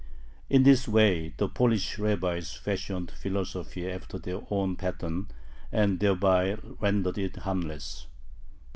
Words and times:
In 0.49 0.63
this 0.63 0.87
way 0.87 1.35
the 1.37 1.47
Polish 1.47 1.99
rabbis 1.99 2.53
fashioned 2.55 3.11
philosophy 3.11 3.87
after 3.87 4.17
their 4.17 4.41
own 4.49 4.75
pattern, 4.75 5.29
and 5.71 5.99
thereby 5.99 6.57
rendered 6.79 7.19
it 7.19 7.35
"harmless." 7.35 8.07